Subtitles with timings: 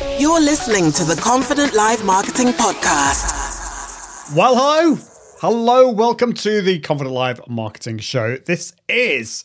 [0.00, 4.32] You're listening to the Confident Live Marketing Podcast.
[4.36, 4.98] Well, hello.
[5.40, 5.90] Hello.
[5.90, 8.36] Welcome to the Confident Live Marketing Show.
[8.36, 9.44] This is,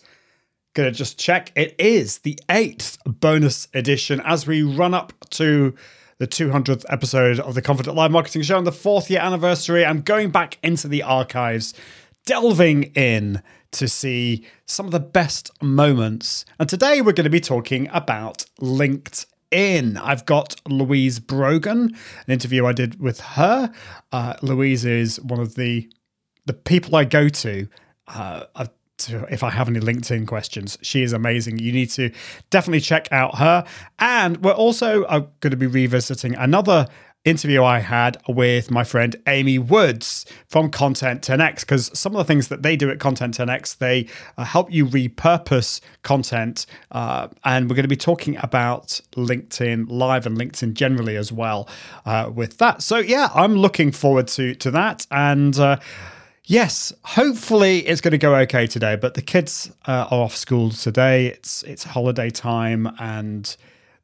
[0.75, 5.73] going to just check, it is the eighth bonus edition as we run up to
[6.19, 9.83] the 200th episode of the Confident Live Marketing Show and the fourth year anniversary.
[9.83, 11.73] I'm going back into the archives,
[12.27, 13.41] delving in
[13.71, 16.45] to see some of the best moments.
[16.59, 19.97] And today we're going to be talking about LinkedIn in.
[19.97, 21.95] I've got Louise Brogan,
[22.27, 23.71] an interview I did with her.
[24.11, 25.89] Uh, Louise is one of the
[26.45, 27.67] the people I go to.
[28.07, 28.43] Uh,
[28.97, 31.59] to, if I have any LinkedIn questions, she is amazing.
[31.59, 32.11] You need to
[32.49, 33.65] definitely check out her.
[33.99, 36.87] And we're also uh, going to be revisiting another
[37.25, 42.25] interview I had with my friend Amy Woods from Content 10x because some of the
[42.25, 47.69] things that they do at Content 10x they uh, help you repurpose content uh, and
[47.69, 51.69] we're going to be talking about LinkedIn live and LinkedIn generally as well
[52.05, 55.77] uh, with that so yeah I'm looking forward to to that and uh,
[56.45, 58.97] Yes, hopefully it's going to go okay today.
[58.97, 61.27] But the kids uh, are off school today.
[61.27, 63.55] It's it's holiday time, and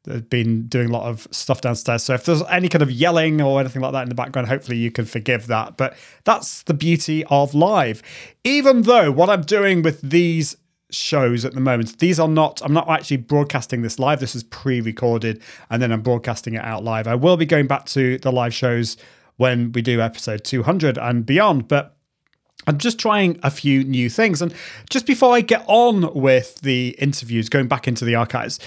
[0.04, 2.02] They've been doing a lot of stuff downstairs.
[2.02, 4.78] So if there's any kind of yelling or anything like that in the background, hopefully
[4.78, 5.76] you can forgive that.
[5.76, 8.02] But that's the beauty of live.
[8.42, 10.56] Even though what I'm doing with these
[10.90, 14.20] shows at the moment, these are not, I'm not actually broadcasting this live.
[14.20, 17.06] This is pre recorded and then I'm broadcasting it out live.
[17.06, 18.96] I will be going back to the live shows
[19.36, 21.68] when we do episode 200 and beyond.
[21.68, 21.94] But
[22.66, 24.40] I'm just trying a few new things.
[24.40, 24.54] And
[24.88, 28.58] just before I get on with the interviews, going back into the archives,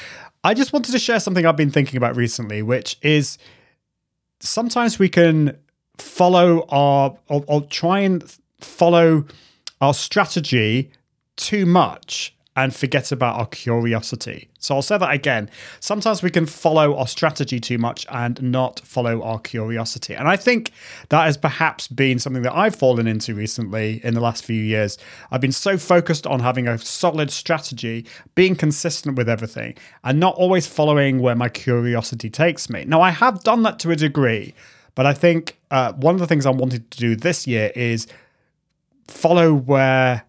[0.43, 3.37] I just wanted to share something I've been thinking about recently, which is
[4.39, 5.57] sometimes we can
[5.97, 8.23] follow our or, or try and
[8.59, 9.25] follow
[9.79, 10.91] our strategy
[11.35, 14.49] too much and forget about our curiosity.
[14.59, 15.49] So I'll say that again.
[15.79, 20.13] Sometimes we can follow our strategy too much and not follow our curiosity.
[20.13, 20.71] And I think
[21.09, 24.97] that has perhaps been something that I've fallen into recently in the last few years.
[25.31, 28.05] I've been so focused on having a solid strategy,
[28.35, 32.85] being consistent with everything, and not always following where my curiosity takes me.
[32.85, 34.53] Now, I have done that to a degree,
[34.95, 38.07] but I think uh, one of the things I wanted to do this year is
[39.07, 40.23] follow where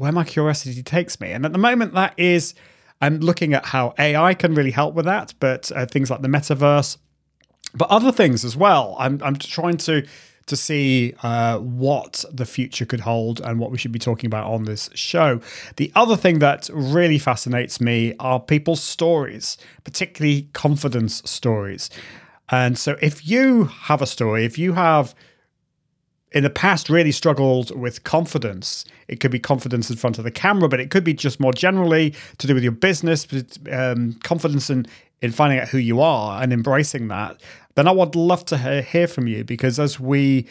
[0.00, 1.30] where my curiosity takes me.
[1.30, 2.54] And at the moment, that is,
[3.02, 6.28] I'm looking at how AI can really help with that, but uh, things like the
[6.28, 6.96] metaverse,
[7.74, 8.96] but other things as well.
[8.98, 10.06] I'm, I'm trying to
[10.46, 14.50] to see uh, what the future could hold and what we should be talking about
[14.50, 15.38] on this show.
[15.76, 21.90] The other thing that really fascinates me are people's stories, particularly confidence stories.
[22.48, 25.14] And so, if you have a story, if you have
[26.32, 28.84] in the past really struggled with confidence.
[29.08, 31.52] It could be confidence in front of the camera, but it could be just more
[31.52, 33.26] generally to do with your business,
[33.70, 34.86] um, confidence in,
[35.22, 37.40] in finding out who you are and embracing that.
[37.74, 40.46] Then I would love to hear from you because as we,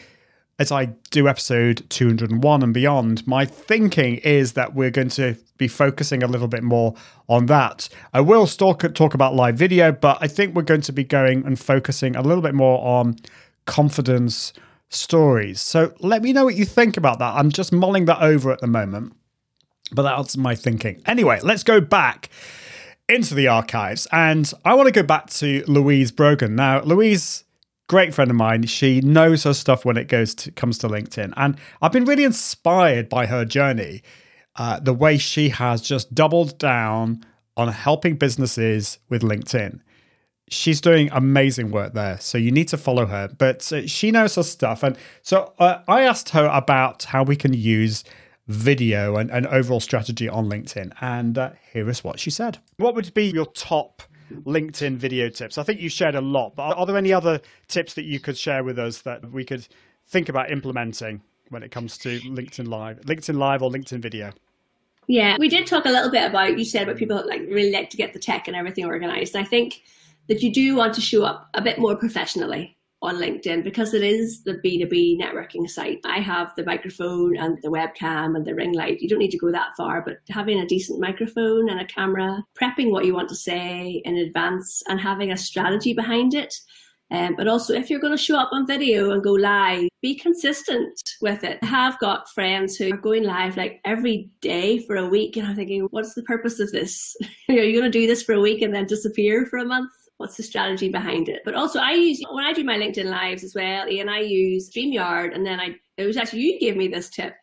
[0.58, 5.68] as I do episode 201 and beyond, my thinking is that we're going to be
[5.68, 6.94] focusing a little bit more
[7.28, 7.88] on that.
[8.12, 11.46] I will still talk about live video, but I think we're going to be going
[11.46, 13.16] and focusing a little bit more on
[13.64, 14.52] confidence
[14.90, 15.60] stories.
[15.62, 17.34] So let me know what you think about that.
[17.34, 19.14] I'm just mulling that over at the moment,
[19.92, 21.00] but that's my thinking.
[21.06, 22.28] Anyway, let's go back
[23.08, 24.06] into the archives.
[24.12, 26.56] And I want to go back to Louise Brogan.
[26.56, 27.44] Now, Louise,
[27.88, 31.32] great friend of mine, she knows her stuff when it goes to, comes to LinkedIn.
[31.36, 34.02] And I've been really inspired by her journey,
[34.56, 37.24] uh, the way she has just doubled down
[37.56, 39.80] on helping businesses with LinkedIn
[40.50, 42.18] she's doing amazing work there.
[42.20, 43.28] So you need to follow her.
[43.38, 44.82] But uh, she knows her stuff.
[44.82, 48.04] And so uh, I asked her about how we can use
[48.48, 50.92] video and, and overall strategy on LinkedIn.
[51.00, 52.58] And uh, here is what she said.
[52.76, 54.02] What would be your top
[54.32, 55.56] LinkedIn video tips?
[55.56, 58.36] I think you shared a lot, but are there any other tips that you could
[58.36, 59.66] share with us that we could
[60.08, 64.32] think about implementing when it comes to LinkedIn Live, LinkedIn Live or LinkedIn Video?
[65.06, 67.90] Yeah, we did talk a little bit about you said about people like really like
[67.90, 69.34] to get the tech and everything organized.
[69.34, 69.82] I think
[70.30, 74.04] that you do want to show up a bit more professionally on LinkedIn because it
[74.04, 75.98] is the B2B networking site.
[76.04, 79.00] I have the microphone and the webcam and the ring light.
[79.00, 82.44] You don't need to go that far, but having a decent microphone and a camera,
[82.60, 86.54] prepping what you want to say in advance and having a strategy behind it.
[87.10, 90.14] Um, but also, if you're going to show up on video and go live, be
[90.14, 91.58] consistent with it.
[91.62, 95.48] I have got friends who are going live like every day for a week, and
[95.48, 97.16] I'm thinking, what's the purpose of this?
[97.48, 99.90] are you going to do this for a week and then disappear for a month?
[100.20, 101.40] What's the strategy behind it.
[101.46, 104.70] But also I use when I do my LinkedIn lives as well, and I use
[104.70, 107.34] StreamYard and then I it was actually you gave me this tip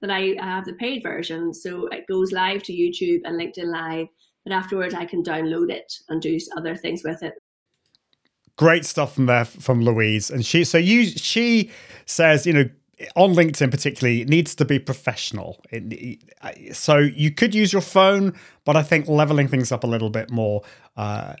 [0.00, 1.52] that I have the paid version.
[1.52, 4.06] So it goes live to YouTube and LinkedIn Live,
[4.44, 7.34] but afterwards I can download it and do other things with it.
[8.60, 10.30] great stuff from there from Louise.
[10.30, 11.70] And she, so you, she
[12.04, 12.68] says, you know,
[13.16, 15.58] on LinkedIn particularly, it needs to be professional.
[15.70, 16.22] It,
[16.76, 18.34] so you could use your phone,
[18.66, 20.60] but I think leveling things up a little bit more.
[20.94, 21.36] Uh,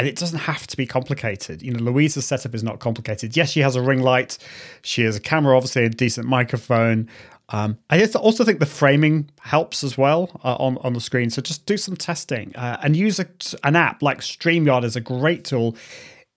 [0.00, 1.60] and it doesn't have to be complicated.
[1.60, 3.36] You know, Louise's setup is not complicated.
[3.36, 4.38] Yes, she has a ring light,
[4.80, 7.06] she has a camera, obviously a decent microphone.
[7.50, 11.28] Um, I also think the framing helps as well uh, on on the screen.
[11.28, 13.26] So just do some testing uh, and use a,
[13.62, 15.76] an app like Streamyard is a great tool.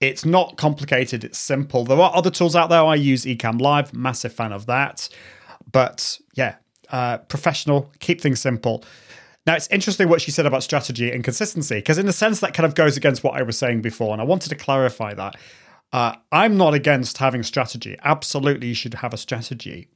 [0.01, 1.23] It's not complicated.
[1.23, 1.85] It's simple.
[1.85, 2.83] There are other tools out there.
[2.83, 3.93] I use Ecamm Live.
[3.93, 5.07] Massive fan of that.
[5.71, 6.55] But yeah,
[6.89, 7.89] uh, professional.
[7.99, 8.83] Keep things simple.
[9.45, 12.53] Now, it's interesting what she said about strategy and consistency, because in a sense, that
[12.53, 14.13] kind of goes against what I was saying before.
[14.13, 15.35] And I wanted to clarify that.
[15.91, 17.97] Uh, I'm not against having strategy.
[18.03, 19.89] Absolutely, you should have a strategy.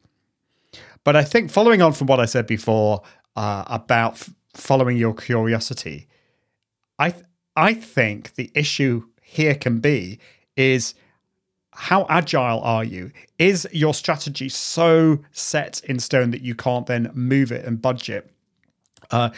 [1.03, 3.01] But I think following on from what I said before
[3.35, 6.07] uh, about f- following your curiosity,
[6.99, 7.23] I th-
[7.55, 10.19] I think the issue here can be
[10.55, 10.93] is
[11.71, 13.11] how agile are you?
[13.39, 18.31] Is your strategy so set in stone that you can't then move it and budget?
[19.11, 19.29] Uh,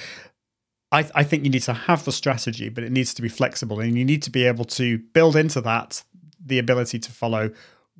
[0.92, 3.80] I, I think you need to have the strategy, but it needs to be flexible,
[3.80, 6.04] and you need to be able to build into that
[6.44, 7.52] the ability to follow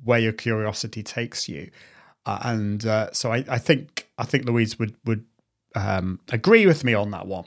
[0.02, 1.70] where your curiosity takes you.
[2.26, 5.24] Uh, and uh, so I, I, think I think Louise would would
[5.74, 7.44] um, agree with me on that one.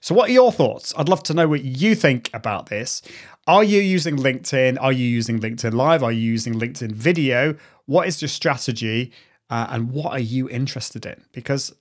[0.00, 0.92] So, what are your thoughts?
[0.96, 3.02] I'd love to know what you think about this.
[3.46, 4.78] Are you using LinkedIn?
[4.80, 6.02] Are you using LinkedIn Live?
[6.02, 7.54] Are you using LinkedIn Video?
[7.86, 9.12] What is your strategy?
[9.50, 11.22] Uh, and what are you interested in?
[11.32, 11.74] Because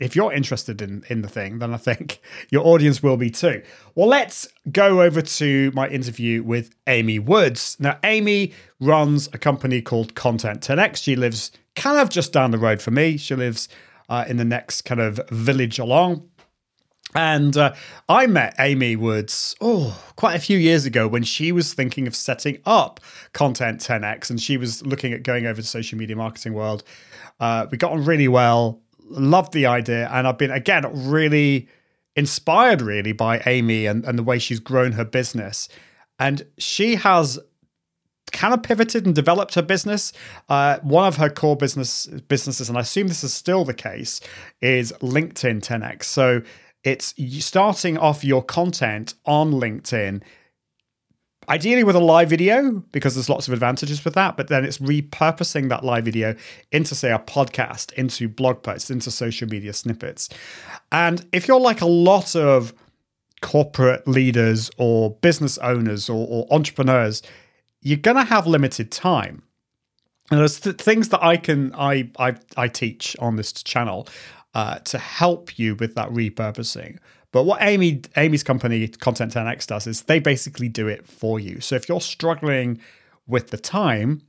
[0.00, 2.20] if you're interested in in the thing, then I think
[2.50, 3.62] your audience will be too.
[3.94, 7.76] Well, let's go over to my interview with Amy Woods.
[7.78, 11.02] Now, Amy runs a company called Content 10x.
[11.02, 13.16] She lives kind of just down the road from me.
[13.16, 13.68] She lives
[14.08, 16.28] uh, in the next kind of village along.
[17.14, 17.74] And uh,
[18.08, 22.14] I met Amy Woods, oh, quite a few years ago when she was thinking of
[22.14, 23.00] setting up
[23.32, 26.84] Content 10x and she was looking at going over to social media marketing world.
[27.40, 31.68] Uh, we got on really well loved the idea, and I've been again really
[32.16, 35.68] inspired really by Amy and, and the way she's grown her business.
[36.18, 37.38] And she has
[38.32, 40.12] kind of pivoted and developed her business.
[40.48, 44.20] Uh, one of her core business businesses, and I assume this is still the case,
[44.60, 46.04] is LinkedIn 10x.
[46.04, 46.42] So
[46.84, 47.14] it's
[47.44, 50.22] starting off your content on LinkedIn
[51.50, 54.78] ideally with a live video because there's lots of advantages with that but then it's
[54.78, 56.34] repurposing that live video
[56.70, 60.28] into say a podcast into blog posts into social media snippets.
[60.92, 62.72] And if you're like a lot of
[63.42, 67.22] corporate leaders or business owners or, or entrepreneurs
[67.82, 69.42] you're going to have limited time.
[70.30, 74.06] And there's th- things that i can I, I i teach on this channel
[74.54, 76.98] uh, to help you with that repurposing
[77.32, 81.60] but what Amy Amy's company Content 10x does is they basically do it for you.
[81.60, 82.80] So if you're struggling
[83.26, 84.22] with the time,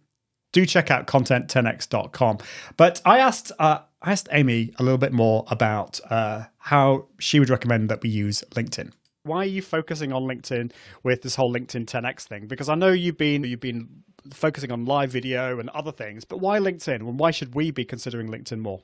[0.52, 2.38] do check out content10x.com.
[2.78, 7.40] But I asked uh, I asked Amy a little bit more about uh, how she
[7.40, 8.92] would recommend that we use LinkedIn.
[9.24, 10.72] Why are you focusing on LinkedIn
[11.04, 12.48] with this whole LinkedIn 10x thing?
[12.48, 13.88] Because I know you've been you've been
[14.32, 16.96] focusing on live video and other things, but why LinkedIn?
[16.96, 18.82] And why should we be considering LinkedIn more?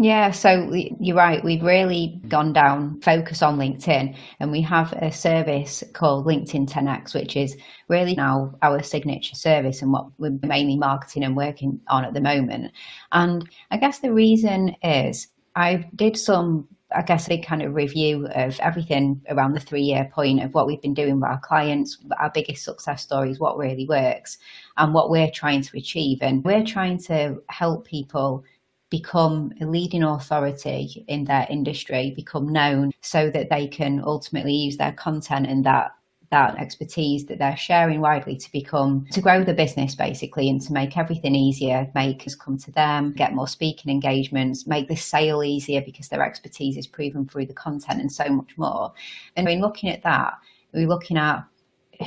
[0.00, 1.42] Yeah, so you're right.
[1.42, 7.14] We've really gone down focus on LinkedIn, and we have a service called LinkedIn 10x,
[7.14, 7.56] which is
[7.88, 12.20] really now our signature service and what we're mainly marketing and working on at the
[12.20, 12.72] moment.
[13.10, 15.26] And I guess the reason is
[15.56, 20.08] I did some I guess a kind of review of everything around the three year
[20.10, 23.86] point of what we've been doing with our clients, our biggest success stories, what really
[23.86, 24.38] works,
[24.78, 26.18] and what we're trying to achieve.
[26.22, 28.44] And we're trying to help people
[28.90, 34.76] become a leading authority in their industry, become known so that they can ultimately use
[34.76, 35.92] their content and that
[36.30, 40.72] that expertise that they're sharing widely to become to grow the business basically and to
[40.72, 45.42] make everything easier make us come to them get more speaking engagements make the sale
[45.42, 48.92] easier because their expertise is proven through the content and so much more.
[49.36, 50.34] And in looking at that
[50.72, 51.44] we're looking at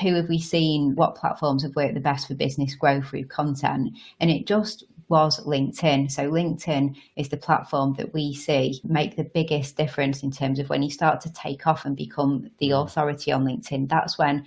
[0.01, 3.89] who have we seen what platforms have worked the best for business growth through content
[4.19, 6.09] and it just was LinkedIn.
[6.09, 10.69] So LinkedIn is the platform that we see make the biggest difference in terms of
[10.69, 12.83] when you start to take off and become the mm.
[12.83, 13.89] authority on LinkedIn.
[13.89, 14.45] That's when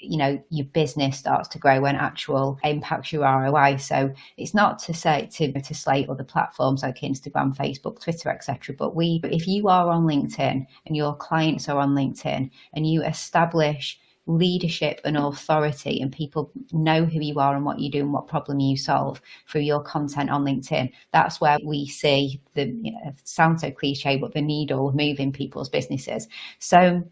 [0.00, 3.76] you know your business starts to grow when actual impacts your ROI.
[3.76, 8.74] So it's not to say to to slate other platforms like Instagram, Facebook, Twitter, etc.
[8.76, 13.02] But we, if you are on LinkedIn and your clients are on LinkedIn and you
[13.02, 18.12] establish leadership and authority and people know who you are and what you do and
[18.12, 20.92] what problem you solve through your content on LinkedIn.
[21.12, 25.70] That's where we see the, uh, know, sounds so cliche, but the needle moving people's
[25.70, 26.28] businesses.
[26.58, 27.02] So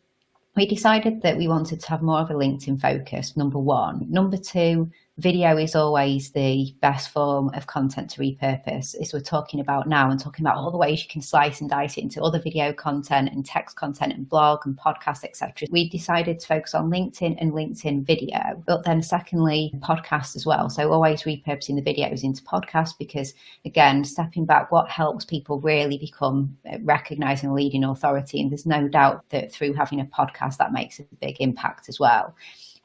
[0.57, 4.07] we decided that we wanted to have more of a LinkedIn focus, number one.
[4.11, 8.95] Number two, video is always the best form of content to repurpose.
[9.01, 11.71] As we're talking about now and talking about all the ways you can slice and
[11.71, 15.89] dice it into other video content and text content and blog and podcast etc we
[15.89, 20.69] decided to focus on linkedin and linkedin video but then secondly podcast as well.
[20.69, 23.33] So always repurposing the videos into podcasts because
[23.65, 28.41] again stepping back what helps people really become uh, recognized and leading authority?
[28.41, 31.99] And there's no doubt that through having a podcast that makes a big impact as
[31.99, 32.35] well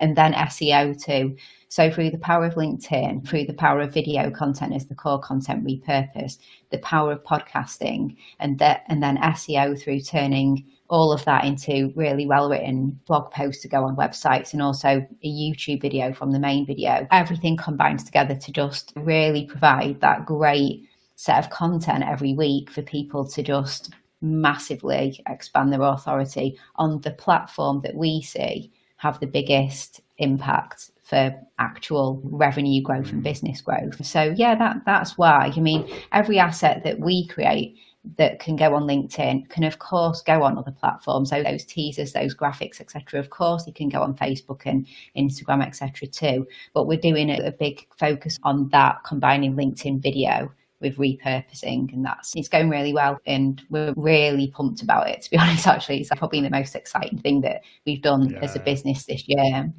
[0.01, 1.37] and then SEO too.
[1.69, 5.21] So through the power of LinkedIn, through the power of video content as the core
[5.21, 6.39] content repurposed,
[6.69, 11.93] the power of podcasting, and that and then SEO through turning all of that into
[11.95, 16.31] really well written blog posts to go on websites and also a YouTube video from
[16.31, 17.07] the main video.
[17.11, 22.81] Everything combines together to just really provide that great set of content every week for
[22.81, 29.25] people to just massively expand their authority on the platform that we see have the
[29.25, 33.23] biggest impact for actual revenue growth and mm.
[33.23, 34.05] business growth.
[34.05, 35.51] So yeah, that that's why.
[35.55, 37.75] I mean, every asset that we create
[38.17, 41.31] that can go on LinkedIn can of course go on other platforms.
[41.31, 43.19] So those teasers, those graphics, etc.
[43.19, 44.85] Of course, they can go on Facebook and
[45.17, 46.07] Instagram, etc.
[46.07, 46.47] too.
[46.75, 52.03] But we're doing a, a big focus on that, combining LinkedIn video with repurposing and
[52.05, 55.99] that's it's going really well and we're really pumped about it to be honest actually
[55.99, 58.39] it's probably the most exciting thing that we've done yeah.
[58.39, 59.71] as a business this year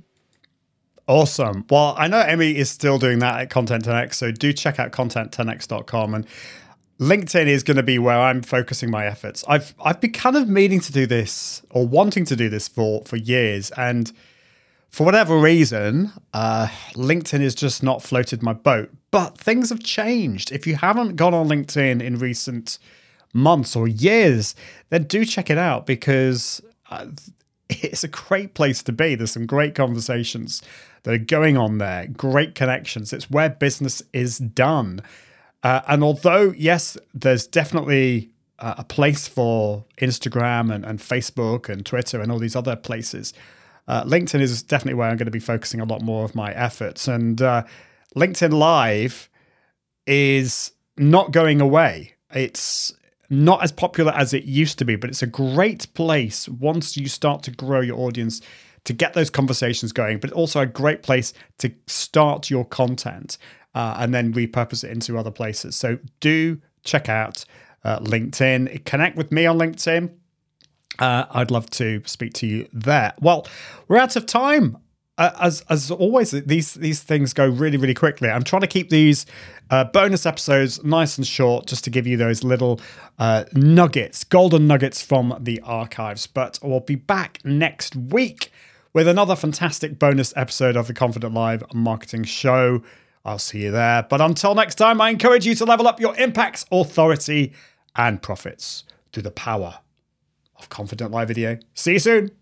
[1.08, 4.78] awesome well i know Amy is still doing that at content 10x so do check
[4.78, 6.26] out content10x.com and
[7.00, 9.44] LinkedIn is going to be where I'm focusing my efforts.
[9.48, 13.02] I've I've been kind of meaning to do this or wanting to do this for
[13.06, 14.12] for years, and
[14.88, 18.90] for whatever reason, uh, LinkedIn has just not floated my boat.
[19.12, 20.50] But things have changed.
[20.50, 22.80] If you haven't gone on LinkedIn in recent
[23.32, 24.56] months or years,
[24.90, 27.06] then do check it out because uh,
[27.70, 29.14] it's a great place to be.
[29.14, 30.62] There's some great conversations
[31.04, 33.12] that are going on there, great connections.
[33.12, 35.00] It's where business is done.
[35.62, 41.86] Uh, and although, yes, there's definitely uh, a place for Instagram and, and Facebook and
[41.86, 43.32] Twitter and all these other places
[43.88, 46.52] uh, LinkedIn is definitely where I'm going to be focusing a lot more of my
[46.52, 47.08] efforts.
[47.08, 47.64] And uh,
[48.16, 49.28] LinkedIn Live
[50.06, 52.14] is not going away.
[52.34, 52.92] It's
[53.30, 57.08] not as popular as it used to be, but it's a great place once you
[57.08, 58.42] start to grow your audience
[58.84, 63.38] to get those conversations going, but also a great place to start your content
[63.74, 65.76] uh, and then repurpose it into other places.
[65.76, 67.44] So do check out
[67.84, 68.84] uh, LinkedIn.
[68.84, 70.10] Connect with me on LinkedIn.
[70.98, 73.14] Uh, I'd love to speak to you there.
[73.20, 73.46] Well,
[73.88, 74.76] we're out of time.
[75.38, 78.28] As as always, these these things go really really quickly.
[78.28, 79.26] I'm trying to keep these
[79.70, 82.80] uh, bonus episodes nice and short, just to give you those little
[83.18, 86.26] uh, nuggets, golden nuggets from the archives.
[86.26, 88.52] But we'll be back next week
[88.92, 92.82] with another fantastic bonus episode of the Confident Live Marketing Show.
[93.24, 94.02] I'll see you there.
[94.02, 97.52] But until next time, I encourage you to level up your impacts, authority,
[97.96, 99.78] and profits through the power
[100.56, 101.58] of Confident Live Video.
[101.74, 102.41] See you soon.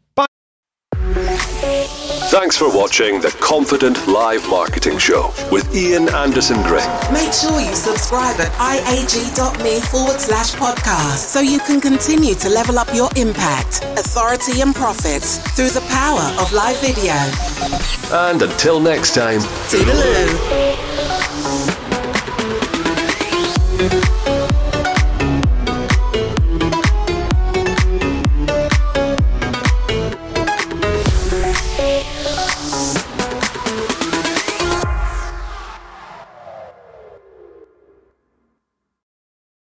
[2.31, 6.87] Thanks for watching the Confident Live Marketing Show with Ian Anderson Gray.
[7.13, 12.79] Make sure you subscribe at iag.me forward slash podcast so you can continue to level
[12.79, 17.15] up your impact, authority, and profits through the power of live video.
[18.17, 21.30] And until next time, toodaloo.